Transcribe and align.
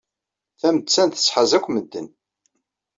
Tamettant 0.59 1.13
tettḥaz 1.13 1.51
akk 1.57 1.67
imdanen. 1.69 2.07